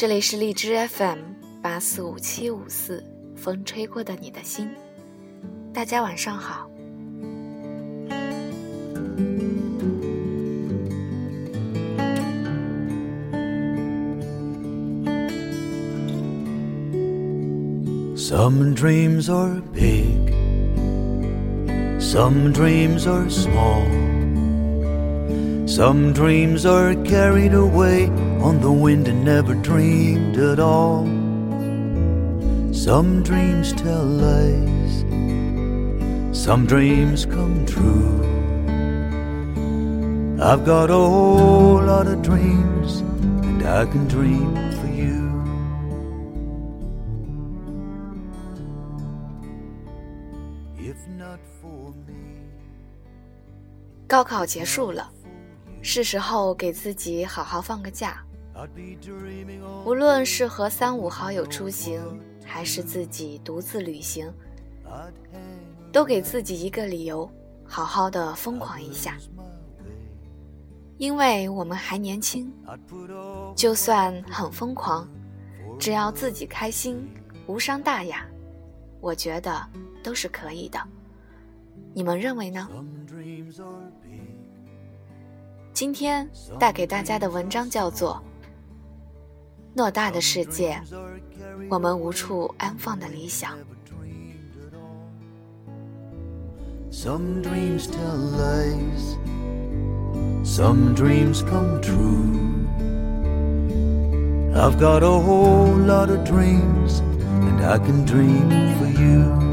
[0.00, 1.18] 这里是荔枝 FM
[1.62, 3.04] 八四五七五四，
[3.36, 4.66] 风吹过的你的心。
[5.74, 6.70] 大家晚上好。
[18.16, 20.32] Some dreams are big,
[22.00, 24.09] some dreams are small.
[25.69, 28.07] Some dreams are carried away
[28.39, 31.05] on the wind and never dreamed at all.
[32.71, 35.03] Some dreams tell lies,
[36.31, 38.21] some dreams come true.
[40.41, 42.99] I've got a whole lot of dreams,
[43.43, 45.25] and I can dream for you.
[54.07, 55.11] 高考结束了。
[55.82, 58.24] 是时候给自己好好放个假，
[59.84, 62.00] 无论是和三五好友出行，
[62.44, 64.30] 还是自己独自旅行，
[65.90, 67.30] 都给自己一个理由，
[67.64, 69.16] 好好的疯狂一下。
[70.98, 72.52] 因为我们还年轻，
[73.56, 75.08] 就算很疯狂，
[75.78, 77.08] 只要自己开心，
[77.46, 78.26] 无伤大雅，
[79.00, 79.66] 我觉得
[80.02, 80.78] 都是可以的。
[81.94, 82.68] 你们认为呢？
[85.80, 86.28] 今天
[86.58, 88.22] 带给大家的文章叫做
[89.82, 90.78] 《偌大的世界，
[91.70, 93.52] 我们无处安放的理想》。
[96.92, 99.16] Some dreams tell lies,
[100.44, 102.26] some dreams come true.
[104.54, 107.00] I've got a whole lot of dreams,
[107.40, 109.49] and I can dream for you.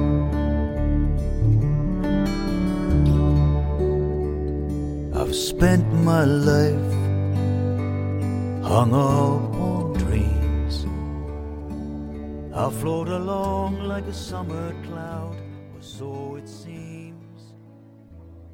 [5.57, 6.93] Spent my life
[8.61, 10.85] hung up on dreams.
[12.53, 15.35] I float along like a summer cloud,
[15.73, 17.15] or so it seems.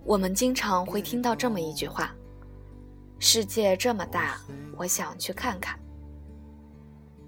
[0.06, 2.16] 我们经常会听到这么一句话
[3.20, 4.38] ：“世界这么大，
[4.78, 5.78] 我想去看看。”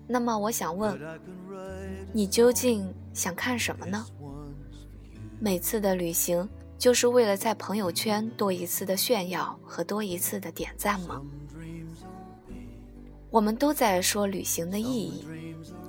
[0.08, 0.98] 那么，我想问，
[2.14, 4.06] 你究竟想看什么呢？
[5.38, 6.48] 每次的旅行。
[6.78, 11.22] 就是为了在朋友圈多一次的炫耀和多一次的点赞吗？
[13.30, 15.26] 我们都在说旅行的意义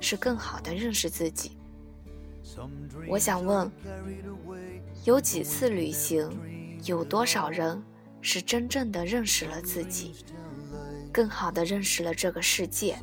[0.01, 1.53] 是更好的认识自己。
[3.09, 3.71] 我想问，
[5.05, 6.29] 有几次旅行，
[6.85, 7.81] 有多少人
[8.21, 10.15] 是真正的认识了自己，
[11.13, 12.97] 更好的认识了这个世界，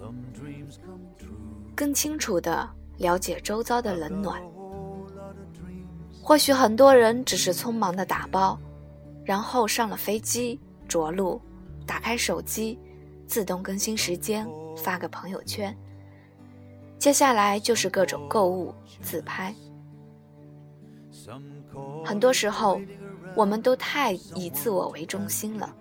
[1.75, 4.41] 更清楚的了解周遭的冷暖？
[6.23, 8.57] 或许很多人只是匆忙的打包，
[9.25, 10.57] 然后上了飞机
[10.87, 11.39] 着陆，
[11.85, 12.79] 打开手机，
[13.27, 14.47] 自动更新时间，
[14.77, 15.77] 发个朋友圈。
[16.97, 19.53] 接下来就是各种购物、自拍。
[22.05, 22.79] 很多时候，
[23.35, 25.75] 我们都太以自我为中心了，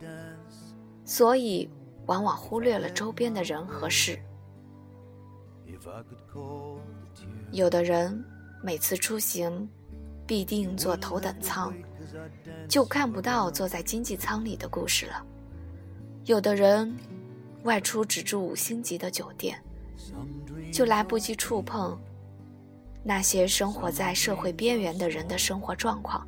[1.04, 1.70] 所以
[2.06, 4.19] 往往忽略了周边的人和事。
[7.53, 8.24] 有的人
[8.60, 9.69] 每次出行。
[10.32, 11.75] 必定坐头等舱，
[12.66, 15.22] 就看不到坐在经济舱里的故事了。
[16.25, 16.97] 有的人
[17.65, 19.62] 外出只住五星级的酒店，
[20.72, 22.00] 就来不及触碰
[23.04, 26.26] 那些生活在社会边缘的人的生活状况。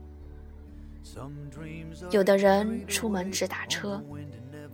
[2.10, 4.04] 有的人出门只打车，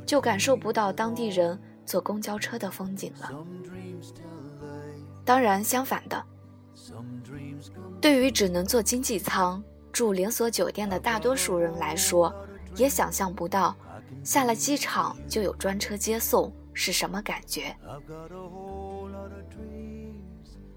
[0.04, 3.46] 就感受不到当地人坐公交车的风景了。
[5.24, 6.20] 当然，相反的。
[8.00, 9.62] 对于只能坐经济舱、
[9.93, 12.34] 住连锁酒店的大多数人来说，
[12.76, 13.76] 也想象不到
[14.25, 17.76] 下了机场就有专车接送是什么感觉。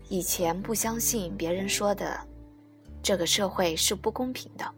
[0.10, 2.20] 以前不相信别人说的，
[3.02, 4.70] 这个社会是不公平的，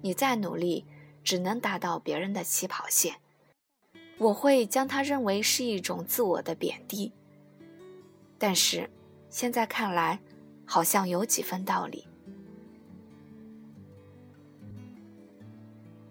[0.00, 0.84] 你再努力
[1.22, 3.14] 只能达到别人的起跑线，
[4.18, 7.12] 我会将它认为是一种自我的贬低。
[8.38, 8.90] 但是
[9.30, 10.18] 现在看来。
[10.66, 12.06] 好像有几分道理。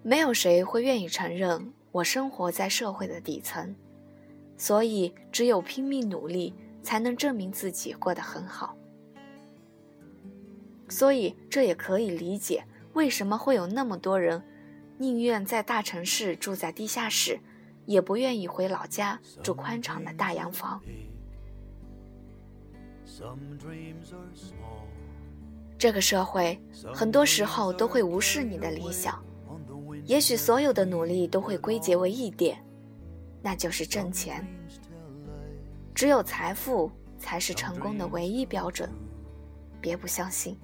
[0.02, 3.76] 没有谁会愿意承认我生活在社会的底层，
[4.58, 8.78] 所以只有拼命努力，才能证明自己过得很好。
[10.88, 12.64] 所以这也可以理解
[12.94, 14.44] 为什么会有那么多人，
[15.00, 17.40] 宁愿在大城市住在地下室，
[17.88, 20.80] 也不愿意回老家住宽敞的大洋房。
[25.78, 26.60] 这个社会
[26.94, 29.24] 很多时候都会无视你的理想，
[30.06, 32.58] 也许所有的努力都会归结为一点，
[33.42, 34.46] 那就是挣钱。
[35.94, 38.90] 只有财富才是成功的唯一标准。
[39.80, 40.58] 别不相信。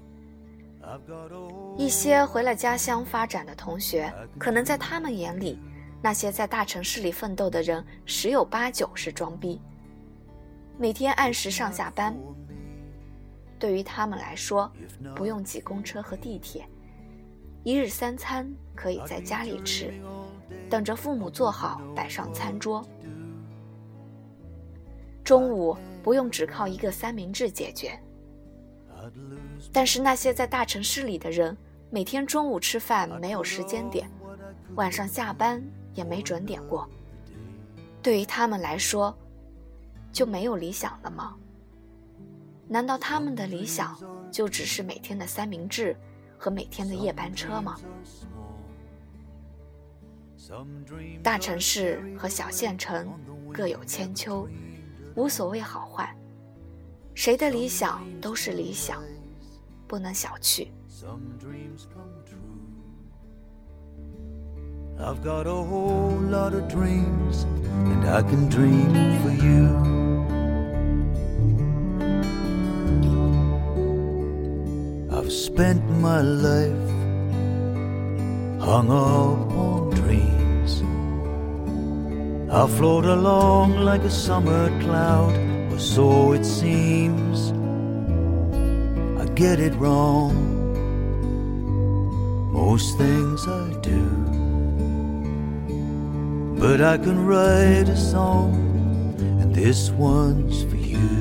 [1.77, 5.59] 一些回了家乡发展的同学，可能在他们眼里，
[6.01, 9.61] 那些在大城市里奋斗的人十有八九是装逼。
[10.77, 12.17] 每天按时上下班，
[13.59, 14.71] 对于他们来说，
[15.15, 16.67] 不用挤公车和地铁，
[17.63, 19.93] 一日三餐可以在家里吃，
[20.69, 22.83] 等着父母做好摆上餐桌。
[25.23, 27.97] 中午不用只靠一个三明治解决，
[29.71, 31.55] 但是那些在大城市里的人，
[31.91, 34.09] 每天中午吃饭没有时间点，
[34.73, 35.63] 晚上下班
[35.93, 36.89] 也没准点过。
[38.01, 39.15] 对于他们来说，
[40.11, 41.35] 就没有理想了吗？
[42.67, 43.97] 难道他们的理想
[44.31, 45.95] 就只是每天的三明治
[46.37, 47.77] 和每天的夜班车吗？
[51.21, 53.13] 大城市和小县城
[53.53, 54.47] 各有千秋。
[55.15, 56.15] 无所谓好坏，
[57.13, 59.03] 谁的理想都是理想，
[59.87, 60.69] 不能小觑。
[64.97, 67.45] I've got a whole lot of dreams,
[67.85, 70.00] and I can dream for you.
[75.31, 76.89] Spent my life
[78.59, 80.83] hung up on dreams.
[82.51, 85.33] I float along like a summer cloud,
[85.71, 87.51] or so it seems.
[89.21, 90.35] I get it wrong,
[92.51, 94.05] most things I do.
[96.59, 98.53] But I can write a song,
[99.39, 101.20] and this one's for you.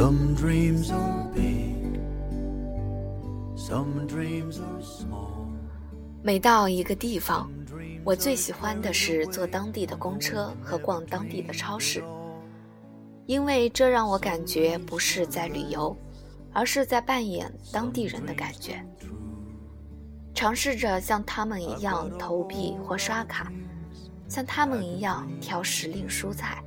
[0.00, 2.00] Some dreams are big,
[3.54, 5.44] some dreams are small.
[6.22, 7.50] 每到一个地方，
[8.02, 12.02] 我最喜欢的是坐当地的公车和逛当地的超市，
[13.26, 15.94] 因为这让我感觉不是在旅游，
[16.54, 18.82] 而是在扮演当地人的感觉。
[20.34, 23.52] 尝试着像他们一样投币或刷卡，
[24.28, 26.64] 像他们一样挑时令蔬菜，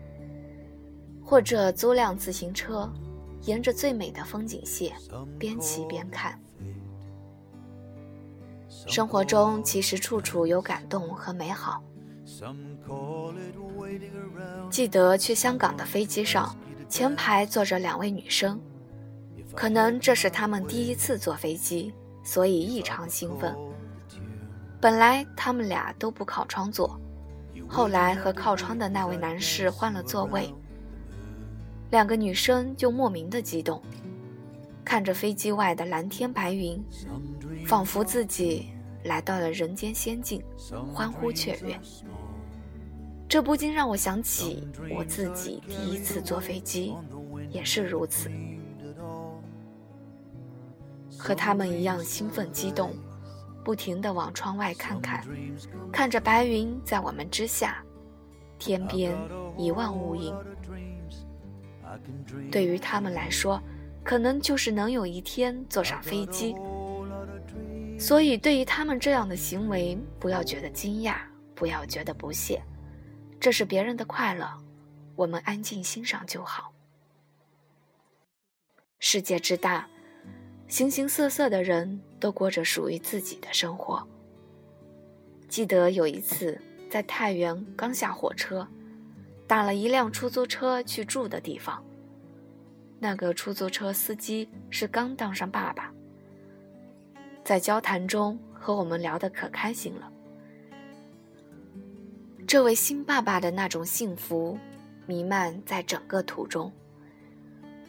[1.20, 2.88] 或者租辆自行车，
[3.44, 4.94] 沿着最美的风景线
[5.38, 6.40] 边骑边看。
[8.88, 11.84] 生活中其实处处有感动和美好。
[14.70, 16.56] 记得去香港的飞机上，
[16.90, 18.60] 前排坐着两位女生，
[19.54, 21.94] 可能这是她们第一次坐飞机，
[22.24, 23.56] 所以异常兴奋。
[24.82, 27.00] 本来他们俩都不靠窗坐，
[27.68, 30.54] 后来和靠窗的那位男士换了座位，
[31.94, 33.80] 两个女生就莫名的激动，
[34.84, 36.84] 看着飞机外的蓝天白云，
[37.68, 38.68] 仿佛自己。
[39.04, 40.42] 来到了人间仙境，
[40.94, 41.78] 欢呼雀跃。
[43.28, 44.66] 这不禁让我想起
[44.98, 46.96] 我自己第一次坐飞机，
[47.52, 48.32] 也是如此，
[51.18, 52.96] 和他们一样兴奋激动，
[53.62, 55.22] 不停地往窗外看看，
[55.92, 57.84] 看着白云在我们之下，
[58.58, 59.14] 天边
[59.58, 60.34] 一望无垠。
[62.52, 63.62] 对于他们来说，
[64.04, 66.56] 可能就是能有一天坐上飞机。
[68.00, 71.18] 所以，对于他们这样的行为，不要觉得惊讶，
[71.56, 72.62] 不要觉得不屑，
[73.40, 74.52] 这是别人的快乐，
[75.16, 76.74] 我们安静欣赏就好。
[79.00, 79.88] 世界之大，
[80.68, 84.06] 形形色色的人都过着属于自己的生活。
[85.48, 86.60] 记得有一次
[86.90, 88.68] 在太原刚下火车，
[89.48, 91.84] 打了一辆出租车去住的地方，
[93.00, 95.92] 那个出租车司机是刚当上爸爸。
[97.44, 100.10] 在交谈中和我们聊得可开心了。
[102.48, 104.58] 这位新爸爸的那种幸福
[105.06, 106.72] 弥漫在整个途中。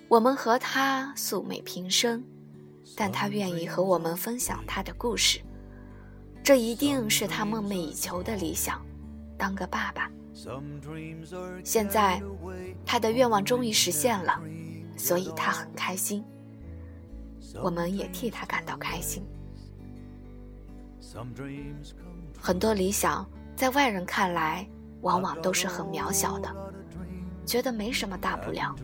[0.08, 2.22] 我们和他素昧平生，
[2.96, 5.40] 但他愿意和我们分享他的故事。
[6.42, 8.84] 这一定是他梦寐以求的理想，
[9.38, 10.10] 当个爸爸。
[11.62, 12.20] 现在，
[12.84, 14.40] 他的愿望终于实现了，
[14.96, 16.24] 所以他很开心。
[17.62, 19.24] 我们也替他感到开心。
[22.36, 23.24] 很多理想
[23.54, 24.68] 在外人看来，
[25.02, 26.52] 往往都是很渺小的，
[27.46, 28.74] 觉得没什么大不了。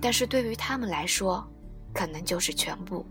[0.00, 1.46] 但是对于他们来说，
[1.92, 3.04] 可能就是全部。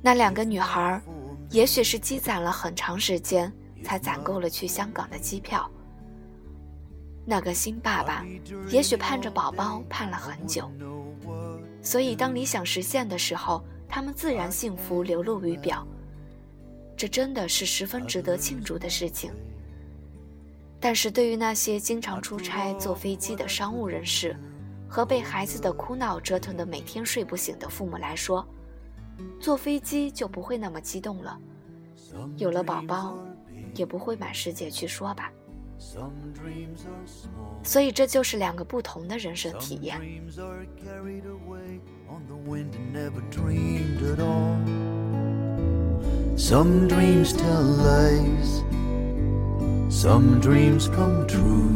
[0.00, 1.02] 那两个女孩，
[1.50, 3.52] 也许是积攒了很长时间，
[3.82, 5.70] 才攒够了去香港的机票。
[7.24, 8.24] 那个新爸爸，
[8.70, 10.70] 也许盼着宝宝盼了很久，
[11.82, 13.62] 所以当理想实现的时候。
[13.92, 15.84] 他们自然幸福流露于表，
[16.96, 19.32] 这真的是十分值得庆祝的事情。
[20.78, 24.36] 但是对于那些经常出差坐飞机的商务人士，
[24.88, 28.46] 和被孩子的哭闹折腾的每天睡不醒的父母来说，
[29.40, 31.36] 坐飞机就不会那么激动了。
[32.36, 33.18] 有了宝宝，
[33.74, 35.32] 也不会满世界去说吧。
[37.62, 39.98] 所以这就是两个不同的人生体验。
[46.36, 48.64] Some dreams tell lies,
[49.90, 51.70] some dreams come true.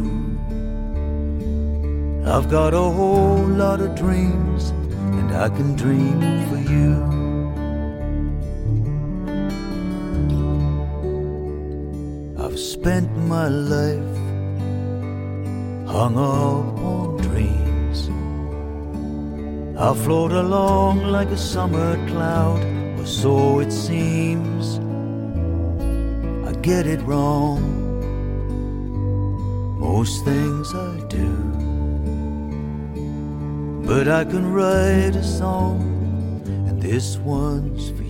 [2.25, 4.73] I've got a whole lot of dreams,
[5.19, 7.14] and I can dream for you.
[12.65, 14.17] Spent my life
[15.87, 18.09] hung up on dreams.
[19.77, 22.59] I float along like a summer cloud
[22.99, 24.79] or so it seems
[26.49, 27.61] I get it wrong.
[29.79, 31.31] Most things I do,
[33.85, 35.81] but I can write a song,
[36.67, 38.04] and this one's for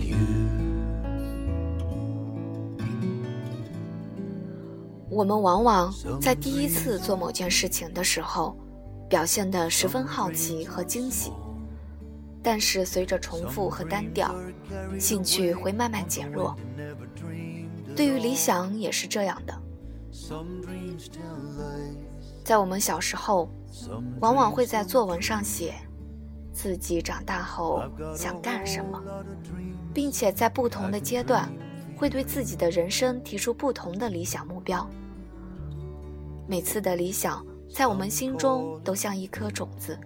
[5.16, 8.54] 我们往往在第一次做某件事情的时候，
[9.08, 11.32] 表现得十分好奇和惊喜。
[12.42, 14.34] 但是随着重复和单调，
[15.00, 16.54] 兴趣会慢慢减弱。
[17.96, 19.58] 对于理想也是这样的。
[22.44, 23.48] 在我们小时候，
[24.20, 25.72] 往往会在作文上写
[26.52, 27.82] 自己长大后
[28.14, 29.02] 想干什么，
[29.94, 31.50] 并且在不同的阶段
[31.96, 34.86] 会对自己的人生提出不同的理想目标。
[36.46, 39.98] 每次的理想在我们心中都像一颗种子。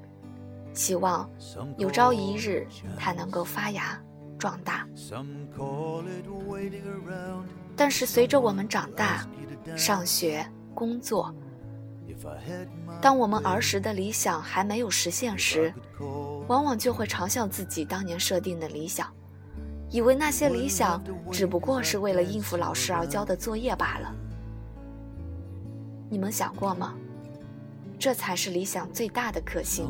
[0.73, 1.29] 希望
[1.77, 2.67] 有朝一日
[2.97, 4.01] 它能够发芽
[4.39, 4.87] 壮大。
[7.77, 9.27] 但是随着我们长大、
[9.77, 11.35] 上学、工作，
[13.01, 15.75] 当我们儿时的理想还没有实现时，
[16.47, 19.13] 往往就会嘲笑自己当年设定的理想，
[19.91, 24.15] 以为那些理想只不过是为了应付老师而交的作业罢了。
[26.11, 26.95] 你们想过吗？
[27.99, 29.87] 这才是理想最大的可信。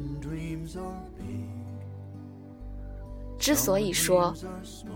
[3.39, 4.35] 之所以说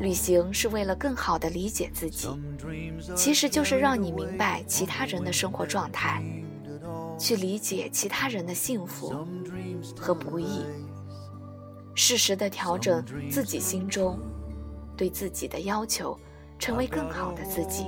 [0.01, 2.29] 旅行是为了更好的理解自己，
[3.17, 6.23] 其实就是让你明白其他人的生活状态，
[7.19, 9.27] 去理解其他人的幸福
[9.99, 10.61] 和不易，
[11.95, 14.19] 适时的调整自己心中
[14.95, 16.19] 对自己的要求，
[16.59, 17.87] 成为更好的自己。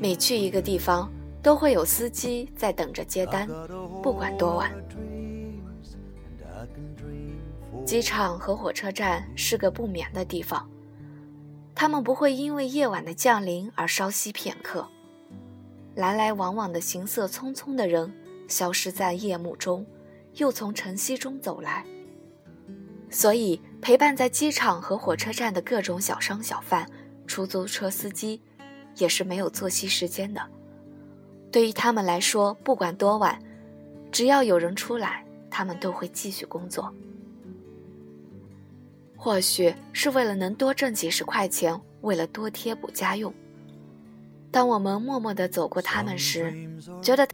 [0.00, 1.10] 每去一个地方。
[1.42, 3.48] 都会有司机在等着接单，
[4.00, 4.70] 不管多晚。
[7.84, 10.70] 机场和火车站是个不眠的地方，
[11.74, 14.88] 他们不会因为夜晚的降临而稍息片刻。
[15.96, 18.14] 来来往往的行色匆匆的人，
[18.46, 19.84] 消失在夜幕中，
[20.34, 21.84] 又从晨曦中走来。
[23.10, 26.88] 所以，陪伴在机场和火车站的各种小商小贩、
[27.26, 28.40] 出租车司机，
[28.96, 30.40] 也是没有作息时间的。
[31.50, 33.38] 对于他们来说，不管多晚，
[34.10, 36.92] 只要有人出来，他们都会继续工作。
[39.16, 43.32] 或许是为了能多挣几十块钱，为了多贴补家用。
[44.50, 46.52] 当我们默默地走过他们时，
[47.00, 47.26] 觉得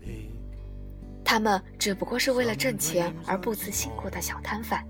[1.25, 4.87] 他们只不过是为了挣钱而不辞辛苦的小摊贩。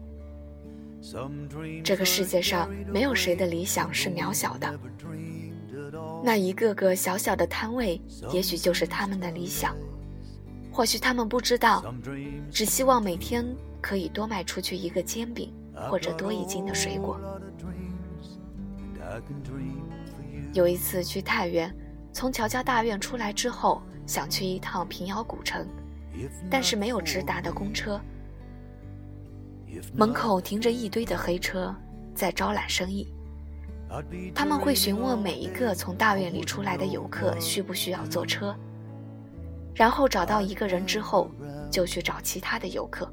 [1.84, 4.78] 这个世界上没有谁的理想是渺小的。
[6.22, 8.00] 那一个个小小的摊位，
[8.32, 9.76] 也许就是他们的理想。
[10.72, 11.92] 或许他们不知道，
[12.50, 13.44] 只希望每天
[13.80, 15.52] 可以多卖出去一个煎饼，
[15.90, 17.18] 或者多一斤的水果。
[20.52, 21.74] 有一次去太原，
[22.12, 25.66] 从乔家大院出来之后，想去一趟平遥古城，
[26.50, 28.00] 但是没有直达的公车。
[29.94, 31.74] 门口停着一堆的黑车，
[32.14, 33.06] 在招揽生意。
[34.34, 38.54] 他们会询问每一个从大院里出来的游客需不需要坐车，
[39.74, 41.30] 然后找到一个人之后，
[41.70, 43.10] 就去找其他的游客。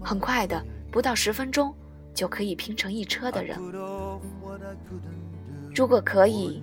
[0.00, 1.74] 很快的，不到十分钟
[2.14, 3.58] 就可以拼成一车的人。
[5.74, 6.62] 如果可以，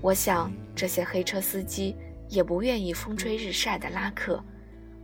[0.00, 1.96] 我想这些黑车司机
[2.28, 4.42] 也不愿意风吹日晒的拉客，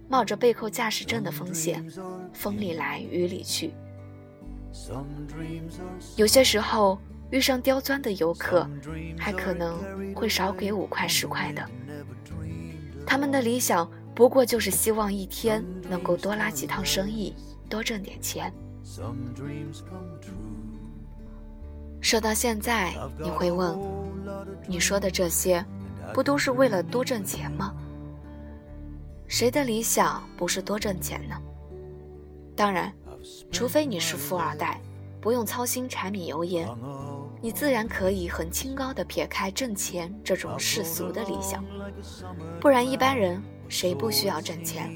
[0.09, 1.85] 冒着被扣驾驶证的风险，
[2.33, 3.73] 风里来雨里去。
[6.17, 6.99] 有些时候
[7.31, 8.69] 遇上刁钻的游客，
[9.19, 9.79] 还可能
[10.15, 11.65] 会少给五块十块的。
[13.07, 17.35] 他们的理想不过就是希望一天能够多拉几趟生意，
[17.69, 18.53] 多挣点钱。
[22.01, 23.79] 说到现在，你会问：
[24.67, 25.65] 你说的这些，
[26.15, 27.75] 不都是为了多挣钱吗？
[29.27, 31.37] 谁的理想不是多挣钱呢？
[32.57, 32.93] 当然，
[33.51, 34.81] 除非你是富二代，
[35.21, 36.69] 不用操心柴米油盐，
[37.41, 41.65] 你自然可以很清高的撇开挣钱这种世俗的理想。
[42.61, 44.91] 不然，一般人谁不需要挣钱？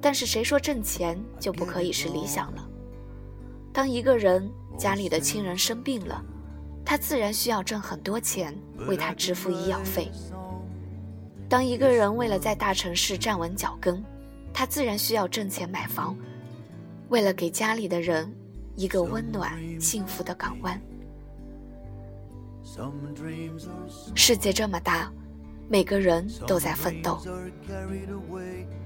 [0.00, 2.68] 但是谁说挣钱就不可以是理想了？
[3.72, 6.22] 当一个人家里的亲人生病了，
[6.84, 8.54] 他自然需要挣很多钱
[8.86, 10.10] 为他支付医药费。
[11.48, 14.04] 当一个人为了在大城市站稳脚跟，
[14.52, 16.16] 他自然需要挣钱买房，
[17.08, 18.32] 为了给家里的人
[18.76, 20.80] 一个温暖幸福的港湾。
[24.14, 25.12] 世界这么大，
[25.68, 27.20] 每个人都在奋斗，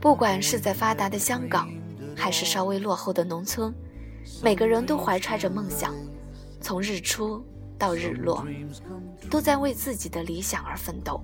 [0.00, 1.70] 不管是在发达的香港，
[2.16, 3.72] 还是稍微落后的农村。
[4.42, 5.94] 每个人都怀揣着梦想，
[6.60, 7.42] 从日出
[7.78, 8.46] 到日落，
[9.30, 11.22] 都在为自己的理想而奋斗。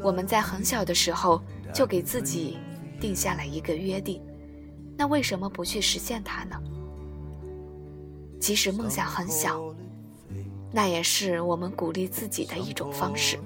[0.00, 1.42] 我们在很小的时候
[1.74, 2.58] 就给自己
[3.00, 4.22] 定下了一个约定，
[5.00, 6.60] 那为什么不去实现它呢？
[8.38, 9.74] 即使梦想很小，
[10.70, 13.38] 那也是我们鼓励自己的一种方式。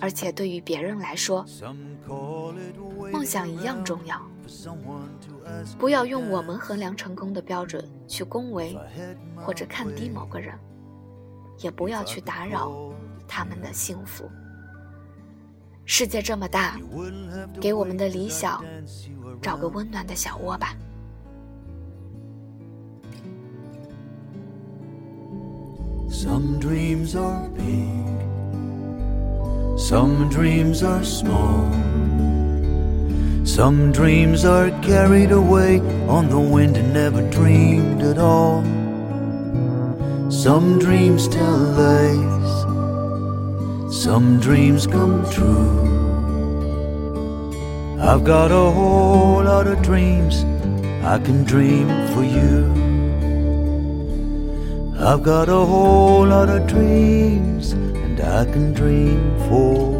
[0.00, 1.46] 而且对于别人来说，
[3.12, 4.20] 梦想一样重要。
[5.78, 8.76] 不要用我们衡量成功的标准去恭维
[9.36, 10.58] 或者看低某个人，
[11.58, 12.92] 也不要去打扰
[13.28, 14.28] 他们的幸福。
[15.84, 16.78] 世界这么大，
[17.60, 18.64] 给我们的理想
[19.42, 20.74] 找个温暖的小窝吧。
[26.08, 28.04] Some dreams are big,
[29.76, 31.64] some dreams are small.
[33.44, 38.62] Some dreams are carried away on the wind and never dreamed at all.
[40.30, 42.39] Some dreams tell lies,
[43.90, 45.90] some dreams come true.
[48.00, 50.44] I've got a whole lot of dreams
[51.04, 52.70] I can dream for you.
[54.96, 59.99] I've got a whole lot of dreams and I can dream for